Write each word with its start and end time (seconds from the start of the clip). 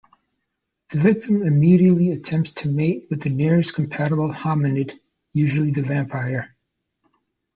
The 0.89 0.97
victim 0.97 1.43
immediately 1.43 2.09
attempts 2.09 2.53
to 2.53 2.69
mate 2.69 3.05
with 3.11 3.21
the 3.21 3.29
nearest 3.29 3.75
compatible 3.75 4.33
hominid, 4.33 4.99
usually 5.31 5.69
the 5.69 5.83
vampire. 5.83 6.55